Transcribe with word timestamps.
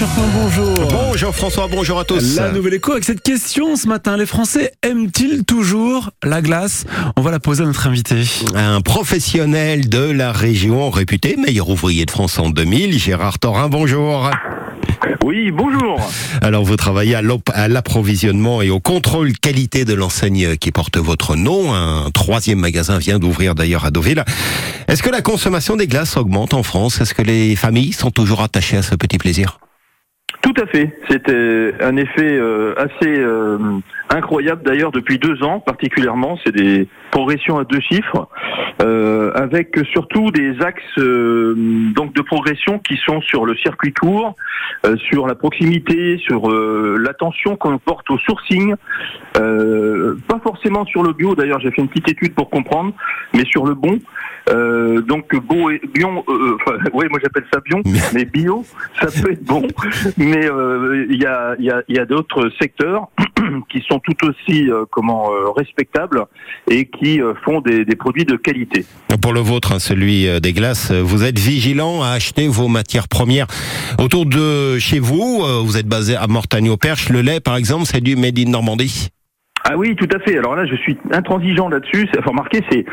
Turpin, 0.00 0.22
bonjour. 0.32 0.88
Bonjour 0.90 1.34
François, 1.34 1.68
bonjour 1.70 1.98
à 2.00 2.06
tous. 2.06 2.36
La 2.36 2.52
nouvelle 2.52 2.72
écho 2.72 2.92
avec 2.92 3.04
cette 3.04 3.20
question 3.20 3.76
ce 3.76 3.86
matin. 3.86 4.16
Les 4.16 4.24
Français 4.24 4.72
aiment-ils 4.82 5.44
toujours 5.44 6.08
la 6.24 6.40
glace? 6.40 6.86
On 7.16 7.20
va 7.20 7.30
la 7.30 7.38
poser 7.38 7.64
à 7.64 7.66
notre 7.66 7.86
invité. 7.86 8.22
Un 8.54 8.80
professionnel 8.80 9.90
de 9.90 9.98
la 9.98 10.32
région 10.32 10.88
réputé, 10.88 11.36
meilleur 11.36 11.68
ouvrier 11.68 12.06
de 12.06 12.10
France 12.10 12.38
en 12.38 12.48
2000, 12.48 12.98
Gérard 12.98 13.38
Torin, 13.38 13.68
bonjour. 13.68 14.30
Oui, 15.22 15.50
bonjour. 15.50 16.00
Alors 16.40 16.64
vous 16.64 16.76
travaillez 16.76 17.14
à 17.14 17.68
l'approvisionnement 17.68 18.62
et 18.62 18.70
au 18.70 18.80
contrôle 18.80 19.34
qualité 19.34 19.84
de 19.84 19.92
l'enseigne 19.92 20.56
qui 20.56 20.72
porte 20.72 20.96
votre 20.96 21.36
nom. 21.36 21.74
Un 21.74 22.10
troisième 22.10 22.60
magasin 22.60 22.96
vient 22.96 23.18
d'ouvrir 23.18 23.54
d'ailleurs 23.54 23.84
à 23.84 23.90
Deauville. 23.90 24.24
Est-ce 24.88 25.02
que 25.02 25.10
la 25.10 25.20
consommation 25.20 25.76
des 25.76 25.88
glaces 25.88 26.16
augmente 26.16 26.54
en 26.54 26.62
France? 26.62 27.02
Est-ce 27.02 27.12
que 27.12 27.20
les 27.20 27.54
familles 27.54 27.92
sont 27.92 28.10
toujours 28.10 28.40
attachées 28.40 28.78
à 28.78 28.82
ce 28.82 28.94
petit 28.94 29.18
plaisir? 29.18 29.58
Tout 30.42 30.54
à 30.56 30.66
fait. 30.66 30.98
C'était 31.08 31.74
un 31.80 31.96
effet 31.96 32.32
euh, 32.32 32.74
assez 32.76 33.18
euh, 33.18 33.58
incroyable 34.08 34.62
d'ailleurs 34.62 34.90
depuis 34.90 35.18
deux 35.18 35.42
ans 35.42 35.60
particulièrement. 35.60 36.38
C'est 36.44 36.54
des 36.54 36.88
progressions 37.10 37.58
à 37.58 37.64
deux 37.64 37.80
chiffres, 37.80 38.28
euh, 38.80 39.32
avec 39.34 39.78
surtout 39.92 40.30
des 40.30 40.60
axes 40.62 40.82
euh, 40.98 41.54
donc 41.94 42.14
de 42.14 42.22
progression 42.22 42.78
qui 42.78 42.96
sont 42.96 43.20
sur 43.20 43.44
le 43.44 43.54
circuit 43.56 43.92
court, 43.92 44.34
euh, 44.86 44.96
sur 44.96 45.26
la 45.26 45.34
proximité, 45.34 46.18
sur 46.18 46.50
euh, 46.50 46.96
l'attention 46.98 47.56
qu'on 47.56 47.78
porte 47.78 48.10
au 48.10 48.18
sourcing. 48.18 48.74
Euh, 49.38 50.16
pas 50.26 50.40
forcément 50.42 50.86
sur 50.86 51.02
le 51.02 51.12
bio. 51.12 51.34
D'ailleurs, 51.34 51.60
j'ai 51.60 51.70
fait 51.70 51.82
une 51.82 51.88
petite 51.88 52.08
étude 52.08 52.34
pour 52.34 52.48
comprendre, 52.48 52.94
mais 53.34 53.44
sur 53.44 53.66
le 53.66 53.74
bon. 53.74 53.98
Euh, 54.48 55.00
donc 55.02 55.34
beau 55.36 55.70
et 55.70 55.80
bion, 55.94 56.24
euh, 56.28 56.56
enfin, 56.66 56.78
oui, 56.92 57.06
moi 57.10 57.20
j'appelle 57.22 57.44
ça 57.52 57.60
bion, 57.60 57.82
mais 58.14 58.24
bio, 58.24 58.64
ça 59.00 59.06
peut 59.06 59.32
être 59.32 59.44
bon. 59.44 59.66
Mais 60.30 60.46
euh, 60.46 61.06
il 61.10 61.20
y 61.20 61.26
a, 61.26 61.56
y 61.58 61.70
a, 61.70 61.82
y 61.88 61.98
a 61.98 62.04
d'autres 62.04 62.50
secteurs 62.60 63.08
qui 63.68 63.82
sont 63.88 63.98
tout 63.98 64.28
aussi 64.28 64.70
euh, 64.70 64.84
comment 64.88 65.32
euh, 65.32 65.50
respectables 65.50 66.24
et 66.70 66.86
qui 66.86 67.20
euh, 67.20 67.34
font 67.44 67.60
des, 67.60 67.84
des 67.84 67.96
produits 67.96 68.24
de 68.24 68.36
qualité. 68.36 68.86
Pour 69.20 69.32
le 69.32 69.40
vôtre, 69.40 69.72
hein, 69.72 69.80
celui 69.80 70.28
euh, 70.28 70.38
des 70.38 70.52
glaces, 70.52 70.92
euh, 70.92 71.02
vous 71.02 71.24
êtes 71.24 71.40
vigilant 71.40 72.02
à 72.04 72.10
acheter 72.10 72.46
vos 72.46 72.68
matières 72.68 73.08
premières 73.08 73.48
autour 73.98 74.24
de 74.24 74.78
chez 74.78 75.00
vous. 75.00 75.42
Vous 75.64 75.76
êtes 75.76 75.88
basé 75.88 76.14
à 76.14 76.28
Mortagne-au-Perche. 76.28 77.08
Le 77.08 77.22
lait, 77.22 77.40
par 77.40 77.56
exemple, 77.56 77.86
c'est 77.86 78.00
du 78.00 78.14
Made 78.14 78.38
in 78.38 78.50
Normandie. 78.50 79.08
Ah 79.64 79.76
oui, 79.76 79.94
tout 79.94 80.08
à 80.14 80.18
fait. 80.20 80.38
Alors 80.38 80.56
là, 80.56 80.64
je 80.66 80.74
suis 80.74 80.96
intransigeant 81.12 81.68
là-dessus. 81.68 82.08
Enfin, 82.18 82.30
remarquez, 82.30 82.60
c'est 82.70 82.84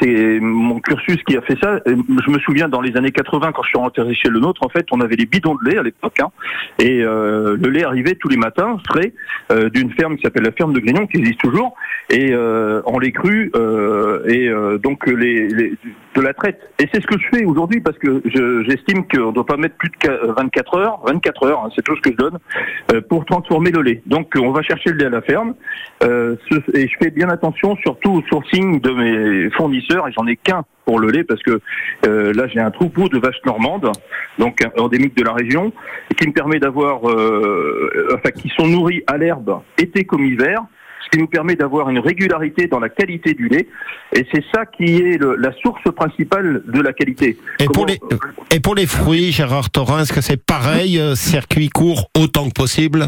c'est 0.00 0.40
mon 0.40 0.80
cursus 0.80 1.22
qui 1.24 1.36
a 1.36 1.42
fait 1.42 1.56
ça. 1.62 1.80
Euh, 1.86 1.96
Je 2.26 2.30
me 2.30 2.38
souviens 2.40 2.68
dans 2.68 2.80
les 2.80 2.96
années 2.96 3.10
80, 3.12 3.52
quand 3.52 3.62
je 3.62 3.68
suis 3.68 3.78
rentré 3.78 4.14
chez 4.14 4.28
le 4.28 4.40
nôtre, 4.40 4.62
en 4.64 4.68
fait, 4.70 4.86
on 4.90 5.00
avait 5.00 5.16
des 5.16 5.26
bidons 5.26 5.54
de 5.62 5.68
lait 5.70 5.78
à 5.78 5.82
l'époque, 5.82 6.18
hein, 6.20 6.30
et 6.78 7.02
euh, 7.02 7.56
le 7.60 7.68
lait 7.70 7.84
arrivait 7.84 8.14
tous 8.14 8.28
les 8.28 8.36
matins 8.38 8.78
frais 8.88 9.12
euh, 9.52 9.68
d'une 9.68 9.90
ferme 9.92 10.16
qui 10.16 10.22
s'appelle 10.22 10.44
la 10.44 10.52
ferme 10.52 10.72
de 10.72 10.80
Grignon, 10.80 11.06
qui 11.06 11.18
existe 11.18 11.40
toujours, 11.40 11.74
et 12.10 12.32
euh, 12.32 12.80
on 12.86 12.98
les 12.98 13.12
cru 13.12 13.50
euh, 13.54 14.24
et 14.26 14.48
euh, 14.48 14.78
donc 14.78 15.06
les, 15.06 15.46
les- 15.48 15.74
de 16.18 16.24
la 16.24 16.34
traite. 16.34 16.60
Et 16.80 16.88
c'est 16.92 17.00
ce 17.00 17.06
que 17.06 17.18
je 17.18 17.26
fais 17.38 17.44
aujourd'hui 17.44 17.80
parce 17.80 17.96
que 17.98 18.20
je- 18.24 18.64
j'estime 18.68 19.06
qu'on 19.06 19.28
ne 19.28 19.32
doit 19.32 19.46
pas 19.46 19.56
mettre 19.56 19.76
plus 19.76 19.88
de 19.90 19.96
qua- 19.96 20.32
24 20.36 20.76
heures, 20.78 21.00
24 21.06 21.46
heures, 21.46 21.62
hein, 21.64 21.70
c'est 21.74 21.82
tout 21.82 21.94
ce 21.96 22.00
que 22.00 22.10
je 22.10 22.16
donne, 22.16 22.38
euh, 22.92 23.00
pour 23.00 23.24
transformer 23.24 23.70
le 23.70 23.82
lait. 23.82 24.02
Donc 24.06 24.32
on 24.36 24.50
va 24.50 24.62
chercher 24.62 24.90
le 24.90 24.96
lait 24.98 25.06
à 25.06 25.10
la 25.10 25.22
ferme. 25.22 25.54
Euh, 26.02 26.36
et 26.74 26.88
je 26.88 26.94
fais 27.00 27.10
bien 27.10 27.28
attention 27.28 27.76
surtout 27.76 28.10
au 28.14 28.22
sourcing 28.28 28.80
de 28.80 28.90
mes 28.90 29.50
fournisseurs 29.50 30.08
et 30.08 30.12
j'en 30.12 30.26
ai 30.26 30.36
qu'un 30.36 30.62
pour 30.84 30.98
le 31.00 31.10
lait 31.10 31.24
parce 31.24 31.42
que 31.42 31.60
euh, 32.06 32.32
là 32.34 32.46
j'ai 32.48 32.60
un 32.60 32.70
troupeau 32.70 33.08
de 33.08 33.18
vaches 33.18 33.42
normandes 33.44 33.90
donc 34.38 34.62
euh, 34.64 34.68
endémique 34.82 35.16
de 35.16 35.24
la 35.24 35.32
région 35.34 35.72
qui 36.16 36.26
me 36.28 36.32
permet 36.32 36.58
d'avoir 36.58 37.08
euh, 37.10 38.08
enfin 38.14 38.30
qui 38.30 38.48
sont 38.50 38.66
nourries 38.66 39.02
à 39.06 39.18
l'herbe 39.18 39.60
été 39.76 40.04
comme 40.04 40.24
hiver 40.24 40.62
ce 41.04 41.08
qui 41.10 41.18
nous 41.18 41.26
permet 41.28 41.54
d'avoir 41.56 41.88
une 41.90 41.98
régularité 41.98 42.66
dans 42.66 42.80
la 42.80 42.88
qualité 42.88 43.34
du 43.34 43.48
lait 43.48 43.66
et 44.14 44.26
c'est 44.32 44.44
ça 44.54 44.66
qui 44.66 44.96
est 44.96 45.18
le- 45.18 45.36
la 45.36 45.52
source 45.62 45.82
principale 45.94 46.62
de 46.66 46.80
la 46.80 46.92
qualité. 46.92 47.36
Et 47.60 47.64
pour, 47.66 47.86
Comment- 47.86 47.98
les, 48.50 48.56
et 48.56 48.60
pour 48.60 48.74
les 48.74 48.86
fruits, 48.86 49.32
Gérard 49.32 49.70
Torin, 49.70 50.00
est-ce 50.02 50.12
que 50.12 50.20
c'est 50.20 50.42
pareil, 50.44 50.98
euh, 50.98 51.14
circuit 51.14 51.68
court 51.68 52.10
autant 52.16 52.48
que 52.48 52.54
possible? 52.54 53.06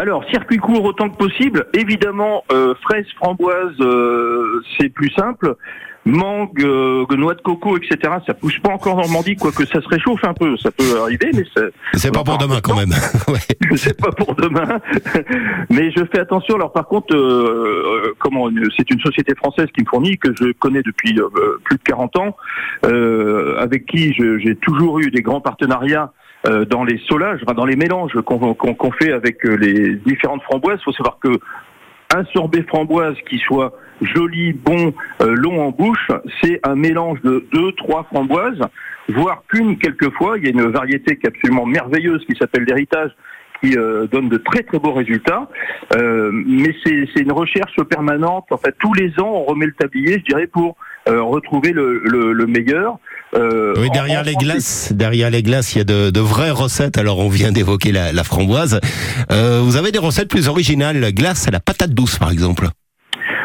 Alors, 0.00 0.24
circuit 0.30 0.58
court 0.58 0.84
autant 0.84 1.08
que 1.08 1.16
possible. 1.16 1.66
Évidemment, 1.72 2.44
euh, 2.52 2.74
fraises, 2.82 3.06
framboises, 3.16 3.80
euh, 3.80 4.60
c'est 4.78 4.88
plus 4.90 5.10
simple. 5.10 5.54
Mangue, 6.06 6.62
euh, 6.64 7.04
noix 7.16 7.34
de 7.34 7.40
coco, 7.42 7.76
etc. 7.76 7.98
Ça 8.26 8.32
pousse 8.34 8.58
pas 8.60 8.70
encore 8.70 8.94
en 8.94 9.00
Normandie, 9.02 9.34
quoique 9.36 9.66
ça 9.66 9.80
se 9.82 9.88
réchauffe 9.88 10.24
un 10.24 10.34
peu. 10.34 10.56
Ça 10.56 10.70
peut 10.70 11.00
arriver, 11.02 11.30
mais 11.34 11.42
C'est 11.94 12.12
pas 12.14 12.22
pour 12.22 12.38
demain 12.38 12.60
quand 12.62 12.76
même. 12.76 12.90
Ouais. 13.28 13.40
c'est 13.76 14.00
pas 14.00 14.12
pour 14.12 14.34
demain. 14.36 14.78
mais 15.70 15.90
je 15.90 16.04
fais 16.12 16.20
attention. 16.20 16.54
Alors, 16.54 16.72
par 16.72 16.86
contre, 16.86 17.14
euh, 17.14 18.04
euh, 18.06 18.14
comment 18.20 18.48
C'est 18.76 18.88
une 18.90 19.00
société 19.00 19.34
française 19.34 19.66
qui 19.76 19.82
me 19.82 19.88
fournit 19.88 20.16
que 20.16 20.32
je 20.38 20.52
connais 20.52 20.82
depuis 20.82 21.18
euh, 21.20 21.58
plus 21.64 21.76
de 21.76 21.82
40 21.82 22.16
ans, 22.18 22.36
euh, 22.84 23.56
avec 23.58 23.86
qui 23.86 24.12
j'ai 24.14 24.54
toujours 24.56 25.00
eu 25.00 25.10
des 25.10 25.22
grands 25.22 25.40
partenariats. 25.40 26.12
euh, 26.46 26.64
dans 26.64 26.84
les 26.84 27.00
solages, 27.08 27.40
dans 27.56 27.64
les 27.64 27.74
mélanges 27.74 28.12
qu'on 28.24 28.54
qu'on- 28.54 28.74
qu'on 28.74 28.92
fait 28.92 29.10
avec 29.10 29.42
les 29.42 29.96
différentes 30.06 30.42
framboises, 30.44 30.78
il 30.80 30.84
faut 30.84 30.92
savoir 30.92 31.18
que 31.20 31.30
un 32.14 32.24
sorbet 32.26 32.62
framboise 32.68 33.16
qui 33.28 33.38
soit 33.38 33.72
joli, 34.02 34.52
bon, 34.52 34.92
euh, 35.22 35.34
long 35.34 35.60
en 35.66 35.70
bouche, 35.70 36.08
c'est 36.42 36.60
un 36.64 36.74
mélange 36.74 37.20
de 37.22 37.46
deux, 37.52 37.72
trois 37.72 38.04
framboises, 38.04 38.60
voire 39.08 39.42
qu'une 39.48 39.78
quelquefois. 39.78 40.38
Il 40.38 40.44
y 40.44 40.46
a 40.48 40.50
une 40.50 40.70
variété 40.70 41.16
qui 41.16 41.26
est 41.26 41.28
absolument 41.28 41.66
merveilleuse 41.66 42.24
qui 42.28 42.36
s'appelle 42.38 42.64
l'héritage 42.64 43.10
qui 43.62 43.74
euh, 43.78 44.06
donne 44.06 44.28
de 44.28 44.36
très 44.36 44.62
très 44.62 44.78
beaux 44.78 44.92
résultats. 44.92 45.48
Euh, 45.96 46.30
mais 46.32 46.74
c'est 46.84 47.20
une 47.22 47.32
recherche 47.32 47.76
permanente. 47.88 48.44
En 48.50 48.58
fait, 48.58 48.74
tous 48.78 48.92
les 48.92 49.08
ans, 49.18 49.32
on 49.32 49.44
remet 49.44 49.64
le 49.66 49.72
tablier, 49.72 50.18
je 50.18 50.24
dirais, 50.24 50.46
pour 50.46 50.76
euh, 51.08 51.22
retrouver 51.22 51.72
le, 51.72 52.02
le- 52.04 52.32
le 52.34 52.46
meilleur. 52.46 52.98
Euh, 53.34 53.72
Oui, 53.78 53.88
derrière 53.90 54.22
les 54.24 54.34
glaces, 54.34 54.92
derrière 54.92 55.30
les 55.30 55.42
glaces, 55.42 55.74
il 55.74 55.78
y 55.78 55.80
a 55.80 55.84
de, 55.84 56.10
de 56.10 56.20
vraies 56.20 56.50
recettes. 56.50 56.98
Alors, 56.98 57.18
on 57.18 57.28
vient 57.30 57.50
d'évoquer 57.50 57.92
la, 57.92 58.12
la 58.12 58.24
framboise. 58.24 58.78
Euh, 59.32 59.60
vous 59.64 59.76
avez 59.76 59.90
des 59.90 59.98
recettes 59.98 60.28
plus 60.28 60.48
originales, 60.48 61.12
glace 61.14 61.48
à 61.48 61.50
la 61.50 61.60
patate 61.60 61.90
douce, 61.92 62.18
par 62.18 62.30
exemple. 62.30 62.66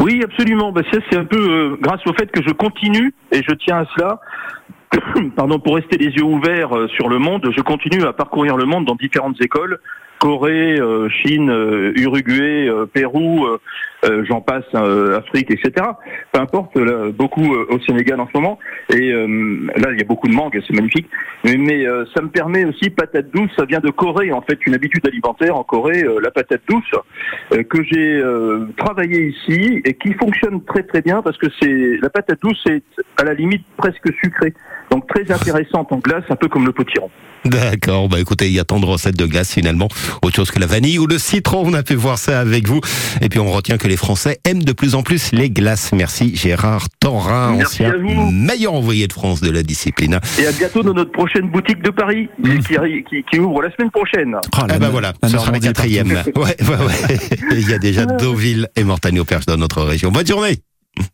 Oui, 0.00 0.20
absolument. 0.22 0.72
Bah, 0.72 0.82
c'est 0.90 1.16
un 1.16 1.24
peu 1.24 1.38
euh, 1.38 1.76
grâce 1.80 2.00
au 2.06 2.12
fait 2.12 2.30
que 2.30 2.42
je 2.42 2.52
continue 2.52 3.14
et 3.30 3.42
je 3.42 3.54
tiens 3.54 3.78
à 3.78 3.84
cela. 3.96 4.20
Pardon, 5.36 5.58
pour 5.58 5.76
rester 5.76 5.96
les 5.98 6.10
yeux 6.10 6.24
ouverts 6.24 6.76
euh, 6.76 6.88
sur 6.88 7.08
le 7.08 7.18
monde, 7.18 7.48
je 7.54 7.62
continue 7.62 8.04
à 8.04 8.12
parcourir 8.12 8.56
le 8.56 8.64
monde 8.64 8.84
dans 8.84 8.94
différentes 8.94 9.40
écoles. 9.40 9.80
Corée, 10.22 10.78
euh, 10.78 11.08
Chine, 11.08 11.50
euh, 11.50 11.92
Uruguay, 11.96 12.68
euh, 12.68 12.86
Pérou, 12.86 13.44
j'en 14.24 14.40
passe, 14.40 14.64
Afrique, 14.74 15.50
etc. 15.52 15.86
Peu 16.32 16.40
importe, 16.40 16.76
beaucoup 17.16 17.54
au 17.54 17.78
Sénégal 17.86 18.18
en 18.18 18.26
ce 18.26 18.36
moment. 18.36 18.58
Et 18.92 19.12
là, 19.12 19.92
il 19.92 19.98
y 19.98 20.00
a 20.00 20.04
beaucoup 20.04 20.26
de 20.26 20.34
mangue, 20.34 20.60
c'est 20.66 20.74
magnifique. 20.74 21.08
Mais, 21.44 21.56
mais, 21.56 21.86
ça 22.12 22.20
me 22.20 22.28
permet 22.28 22.64
aussi, 22.64 22.90
patate 22.90 23.30
douce, 23.32 23.50
ça 23.56 23.64
vient 23.64 23.78
de 23.78 23.90
Corée, 23.90 24.32
en 24.32 24.42
fait, 24.42 24.58
une 24.66 24.74
habitude 24.74 25.06
alimentaire 25.06 25.56
en 25.56 25.62
Corée, 25.62 26.04
la 26.20 26.32
patate 26.32 26.62
douce, 26.68 27.62
que 27.62 27.82
j'ai 27.84 28.16
euh, 28.16 28.66
travaillé 28.76 29.28
ici 29.28 29.80
et 29.84 29.94
qui 29.94 30.14
fonctionne 30.14 30.64
très 30.64 30.82
très 30.82 31.00
bien 31.00 31.22
parce 31.22 31.36
que 31.38 31.46
c'est 31.60 31.98
la 32.00 32.10
patate 32.10 32.40
douce 32.42 32.62
est 32.66 32.84
à 33.16 33.24
la 33.24 33.34
limite 33.34 33.64
presque 33.76 34.12
sucrée. 34.22 34.54
Donc 34.92 35.06
très 35.08 35.32
intéressante 35.32 35.90
en 35.90 35.98
glace, 35.98 36.24
un 36.28 36.36
peu 36.36 36.48
comme 36.48 36.66
le 36.66 36.72
potiron. 36.72 37.08
D'accord, 37.44 38.08
bah 38.08 38.20
écoutez, 38.20 38.46
il 38.46 38.52
y 38.52 38.60
a 38.60 38.64
tant 38.64 38.78
de 38.78 38.84
recettes 38.86 39.16
de 39.18 39.26
glace 39.26 39.52
finalement, 39.52 39.88
autre 40.22 40.36
chose 40.36 40.52
que 40.52 40.60
la 40.60 40.66
vanille 40.66 41.00
ou 41.00 41.08
le 41.08 41.18
citron, 41.18 41.64
on 41.66 41.72
a 41.74 41.82
pu 41.82 41.94
voir 41.94 42.16
ça 42.16 42.38
avec 42.38 42.68
vous. 42.68 42.80
Et 43.20 43.28
puis 43.28 43.40
on 43.40 43.50
retient 43.50 43.78
que 43.78 43.88
les 43.88 43.96
Français 43.96 44.38
aiment 44.44 44.62
de 44.62 44.72
plus 44.72 44.94
en 44.94 45.02
plus 45.02 45.32
les 45.32 45.50
glaces. 45.50 45.90
Merci 45.92 46.36
Gérard 46.36 46.86
Torin, 47.00 47.56
Merci 47.56 47.84
ancien 47.84 47.94
à 47.94 47.96
vous. 47.96 48.30
meilleur 48.30 48.74
envoyé 48.74 49.08
de 49.08 49.12
France 49.12 49.40
de 49.40 49.50
la 49.50 49.64
discipline. 49.64 50.20
Et 50.38 50.46
à 50.46 50.52
bientôt 50.52 50.82
dans 50.84 50.94
notre 50.94 51.10
prochaine 51.10 51.48
boutique 51.50 51.82
de 51.82 51.90
Paris 51.90 52.28
qui, 52.44 52.74
arri- 52.74 53.02
qui, 53.08 53.24
qui 53.28 53.40
ouvre 53.40 53.62
la 53.62 53.72
semaine 53.74 53.90
prochaine. 53.90 54.36
Oh, 54.36 54.66
la 54.68 54.74
Ah 54.74 54.78
bah 54.78 54.86
no- 54.86 54.92
voilà, 54.92 55.12
ce 55.24 55.30
sera 55.30 55.50
la 55.50 55.58
quatrième. 55.58 56.12
Ouais, 56.36 56.42
ouais, 56.60 56.86
ouais. 56.86 57.18
Il 57.58 57.68
y 57.68 57.72
a 57.74 57.78
déjà 57.78 58.04
Deauville 58.20 58.68
et 58.76 58.84
Mortagne-au-Perche 58.84 59.46
dans 59.46 59.56
notre 59.56 59.82
région. 59.82 60.12
Bonne 60.12 60.26
journée 60.26 60.58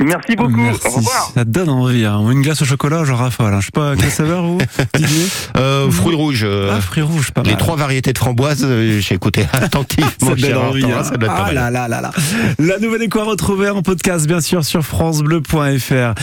Merci 0.00 0.36
beaucoup. 0.36 0.56
Merci. 0.56 0.86
Au 0.86 0.90
revoir. 0.90 1.30
Ça 1.34 1.44
donne 1.44 1.68
envie. 1.68 2.04
Hein. 2.04 2.20
Une 2.30 2.42
glace 2.42 2.62
au 2.62 2.64
chocolat, 2.64 3.04
j'en 3.04 3.16
raffole. 3.16 3.52
hein. 3.54 3.60
Je 3.60 3.66
sais 3.66 3.70
pas 3.72 3.94
quelle 3.96 4.10
saveur 4.10 4.42
vous, 4.44 4.58
Didier 4.94 5.26
euh, 5.56 5.90
Fruits 5.90 6.14
rouges. 6.16 6.44
euh, 6.44 6.72
Ah, 6.76 6.80
fruits 6.80 7.02
rouges, 7.02 7.30
pas 7.32 7.42
les 7.42 7.50
mal. 7.50 7.58
trois 7.58 7.76
variétés 7.76 8.12
de 8.12 8.18
framboises, 8.18 8.64
euh, 8.64 8.98
j'ai 9.00 9.14
écouté 9.14 9.46
attentivement 9.52 10.08
Ça 10.20 10.34
donne 10.34 10.56
envie, 10.56 10.84
hein. 10.84 11.04
ça 11.04 11.16
doit 11.16 11.28
être 11.28 11.36
pas 11.36 11.44
Ah 11.48 11.52
là 11.52 11.70
là 11.70 11.88
là 11.88 12.00
là. 12.00 12.10
La 12.58 12.78
nouvelle 12.78 13.02
écho 13.02 13.20
à 13.20 13.24
retrouver 13.24 13.68
en 13.70 13.82
podcast, 13.82 14.26
bien 14.26 14.40
sûr, 14.40 14.64
sur 14.64 14.82
FranceBleu.fr. 14.84 16.14